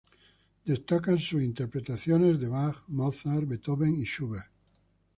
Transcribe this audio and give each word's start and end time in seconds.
Destacan 0.65 1.19
sus 1.19 1.43
interpretaciones 1.43 2.39
de 2.41 2.47
Bach, 2.47 2.81
Mozart, 2.87 3.47
Beethoven 3.47 3.99
y 3.99 4.05
Schubert. 4.07 4.49